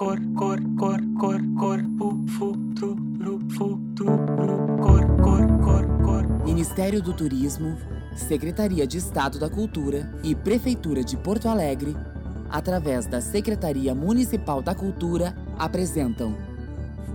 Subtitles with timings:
[0.00, 4.16] cor, cor, cor, cor, corpo, futuro, futuro,
[4.80, 6.46] cor, cor, cor, cor.
[6.46, 7.76] Ministério do Turismo,
[8.16, 11.94] Secretaria de Estado da Cultura e Prefeitura de Porto Alegre,
[12.48, 16.34] através da Secretaria Municipal da Cultura, apresentam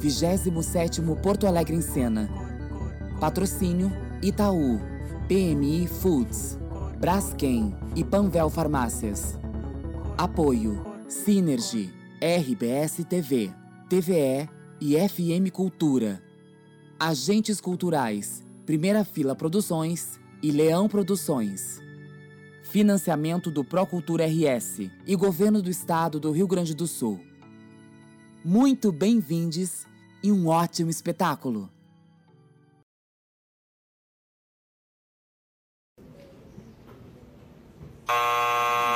[0.00, 2.28] 27º Porto Alegre em Cena.
[3.18, 3.90] Patrocínio
[4.22, 4.80] Itaú,
[5.26, 6.56] PMI Foods,
[7.00, 9.36] Braskem e Panvel Farmácias.
[10.16, 13.54] Apoio Synergy, RBS TV,
[13.88, 16.20] TVE e FM Cultura.
[16.98, 21.80] Agentes Culturais, Primeira Fila Produções e Leão Produções.
[22.64, 27.20] Financiamento do Procultura RS e Governo do Estado do Rio Grande do Sul.
[28.44, 29.86] Muito bem-vindos
[30.20, 31.70] e um ótimo espetáculo!
[38.08, 38.87] Ó,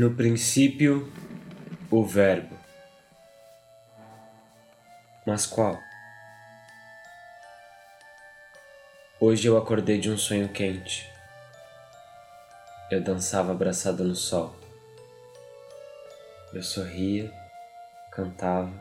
[0.00, 1.12] No princípio,
[1.90, 2.56] o Verbo.
[5.26, 5.78] Mas qual?
[9.20, 11.06] Hoje eu acordei de um sonho quente.
[12.90, 14.56] Eu dançava abraçado no sol.
[16.54, 17.30] Eu sorria,
[18.10, 18.72] cantava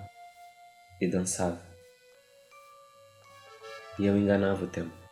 [1.01, 1.61] e dançava.
[3.99, 5.08] E eu enganava o tempo.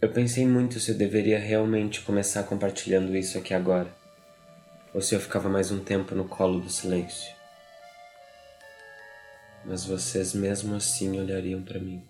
[0.00, 3.92] Eu pensei muito se eu deveria realmente começar compartilhando isso aqui agora,
[4.94, 7.34] ou se eu ficava mais um tempo no colo do silêncio.
[9.64, 12.08] Mas vocês mesmo assim olhariam para mim.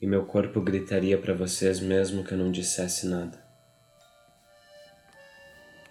[0.00, 3.40] E meu corpo gritaria para vocês mesmo que eu não dissesse nada.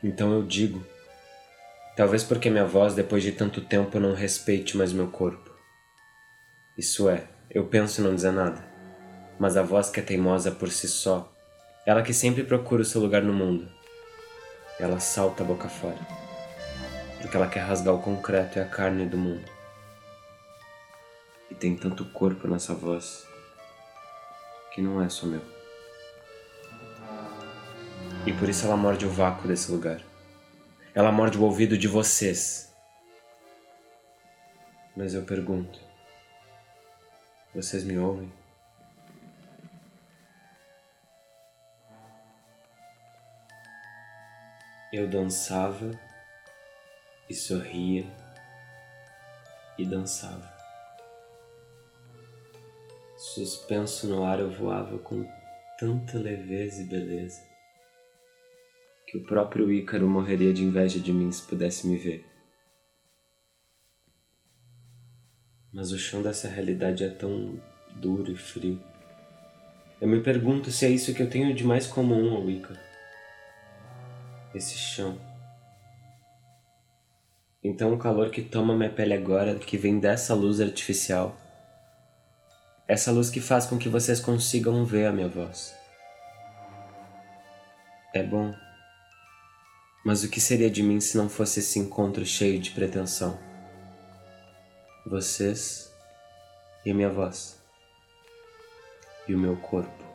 [0.03, 0.85] Então eu digo,
[1.95, 5.49] talvez porque minha voz depois de tanto tempo não respeite mais meu corpo.
[6.77, 8.69] Isso é, eu penso em não dizer nada
[9.41, 11.27] mas a voz que é teimosa por si só,
[11.83, 13.67] ela que sempre procura o seu lugar no mundo,
[14.79, 15.97] ela salta a boca fora,
[17.19, 19.43] porque ela quer rasgar o concreto e a carne do mundo.
[21.49, 23.25] E tem tanto corpo nessa voz
[24.75, 25.41] que não é só meu.
[28.27, 30.03] E por isso ela morde o vácuo desse lugar.
[30.93, 32.71] Ela morde o ouvido de vocês.
[34.95, 35.79] Mas eu pergunto:
[37.55, 38.40] vocês me ouvem?
[44.91, 45.89] Eu dançava
[47.29, 48.05] e sorria
[49.77, 50.51] e dançava.
[53.17, 55.25] Suspenso no ar, eu voava com
[55.79, 57.41] tanta leveza e beleza
[59.07, 62.25] que o próprio Ícaro morreria de inveja de mim se pudesse me ver.
[65.71, 67.61] Mas o chão dessa realidade é tão
[67.95, 68.81] duro e frio.
[70.01, 72.90] Eu me pergunto se é isso que eu tenho de mais comum ao Ícaro
[74.53, 75.19] esse chão.
[77.63, 81.37] Então o calor que toma minha pele agora, que vem dessa luz artificial,
[82.87, 85.75] essa luz que faz com que vocês consigam ver a minha voz.
[88.13, 88.53] É bom.
[90.03, 93.39] Mas o que seria de mim se não fosse esse encontro cheio de pretensão?
[95.05, 95.93] Vocês
[96.85, 97.61] e a minha voz.
[99.27, 100.10] E o meu corpo.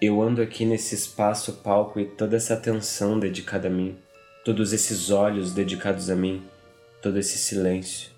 [0.00, 3.98] Eu ando aqui nesse espaço, palco e toda essa atenção dedicada a mim,
[4.44, 6.46] todos esses olhos dedicados a mim,
[7.02, 8.12] todo esse silêncio.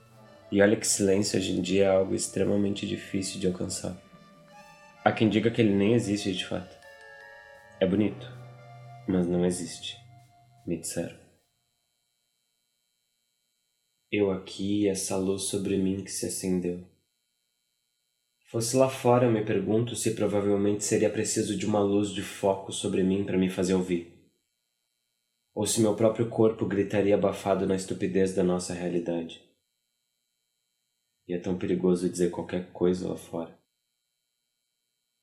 [0.53, 3.97] E olha que silêncio hoje em dia é algo extremamente difícil de alcançar.
[5.03, 6.77] Há quem diga que ele nem existe de fato.
[7.81, 8.31] É bonito,
[9.09, 9.97] mas não existe,
[10.67, 11.19] me disseram.
[14.13, 16.90] Eu aqui e essa luz sobre mim que se acendeu.
[18.51, 23.01] Fosse lá fora, me pergunto se provavelmente seria preciso de uma luz de foco sobre
[23.05, 24.13] mim para me fazer ouvir.
[25.55, 29.41] ou se meu próprio corpo gritaria abafado na estupidez da nossa realidade.
[31.29, 33.57] E é tão perigoso dizer qualquer coisa lá fora.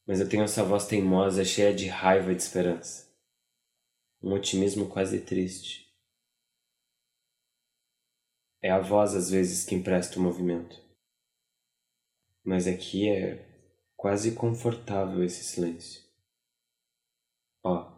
[0.05, 3.13] Mas eu tenho essa voz teimosa, cheia de raiva e de esperança.
[4.23, 5.93] Um otimismo quase triste.
[8.61, 10.86] É a voz, às vezes, que empresta o movimento.
[12.47, 13.45] Mas aqui é
[13.97, 16.01] quase confortável esse silêncio.
[17.61, 17.91] Ó.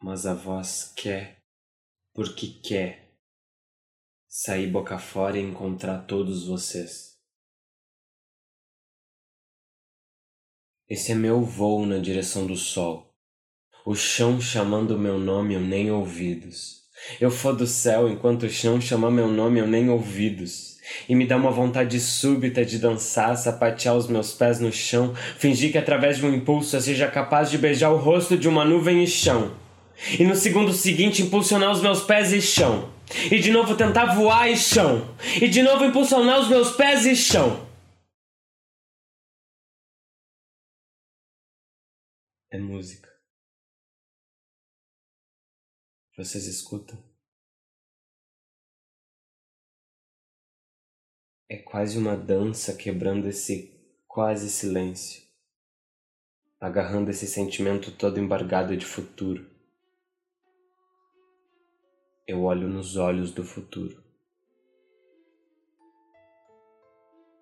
[0.00, 1.42] Mas a voz quer,
[2.14, 3.12] porque quer,
[4.28, 7.17] sair boca fora e encontrar todos vocês.
[10.90, 13.12] Esse é meu voo na direção do sol.
[13.84, 16.78] O chão chamando meu nome, eu nem ouvidos.
[17.20, 20.78] Eu for do céu enquanto o chão chama meu nome, eu nem ouvidos.
[21.06, 25.72] E me dá uma vontade súbita de dançar, sapatear os meus pés no chão, fingir
[25.72, 29.04] que através de um impulso eu seja capaz de beijar o rosto de uma nuvem
[29.04, 29.52] e chão.
[30.18, 32.88] E no segundo seguinte impulsionar os meus pés e chão.
[33.30, 35.06] E de novo tentar voar e chão.
[35.38, 37.67] E de novo impulsionar os meus pés e chão.
[42.58, 43.08] É música.
[46.16, 46.98] Vocês escutam?
[51.48, 53.72] É quase uma dança quebrando esse
[54.06, 55.22] quase silêncio,
[56.60, 59.48] agarrando esse sentimento todo embargado de futuro.
[62.26, 64.04] Eu olho nos olhos do futuro.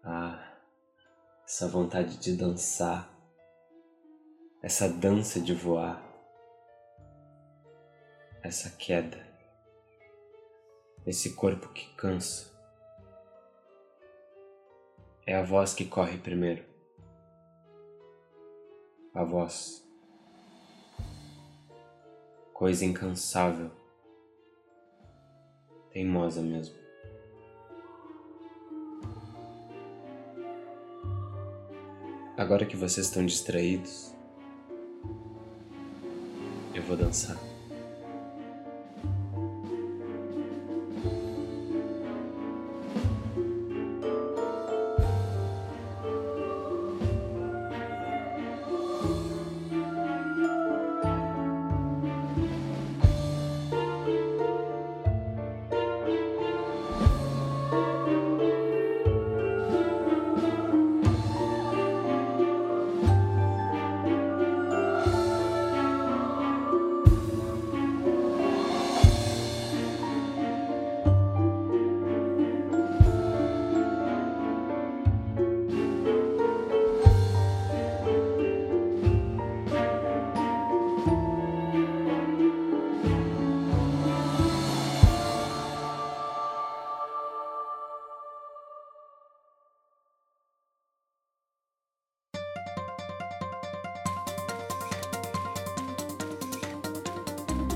[0.04, 0.60] Ah,
[1.44, 3.15] essa vontade de dançar
[4.66, 6.02] essa dança de voar,
[8.42, 9.24] essa queda,
[11.06, 12.50] esse corpo que cansa.
[15.24, 16.64] É a voz que corre primeiro.
[19.14, 19.88] A voz.
[22.52, 23.70] Coisa incansável.
[25.92, 26.76] Teimosa mesmo.
[32.36, 34.15] Agora que vocês estão distraídos,
[36.76, 37.55] eu vou dançar.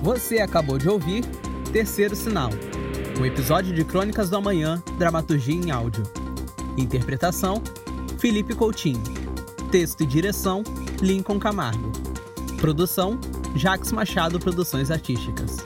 [0.02, 1.24] Você acabou de ouvir
[1.72, 2.48] Terceiro Sinal,
[3.20, 6.04] um episódio de Crônicas do Amanhã, dramaturgia em áudio.
[6.76, 7.62] Interpretação:
[8.18, 9.02] Felipe Coutinho.
[9.70, 10.64] Texto e direção:
[11.02, 11.92] Lincoln Camargo.
[12.58, 13.18] Produção:
[13.54, 15.58] Jax Machado Produções Artísticas.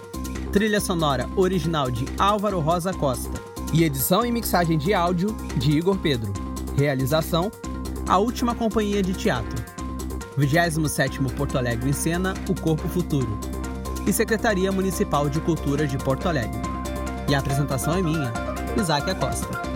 [0.53, 3.41] Trilha sonora original de Álvaro Rosa Costa.
[3.73, 6.33] E edição e mixagem de áudio de Igor Pedro.
[6.76, 7.53] Realização:
[8.09, 9.64] A Última Companhia de Teatro.
[10.37, 13.53] 27º Porto Alegre em Cena, O Corpo Futuro
[14.06, 16.61] e Secretaria Municipal de Cultura de Porto Alegre.
[17.28, 18.32] E a apresentação é minha,
[18.76, 19.74] Isaac Acosta.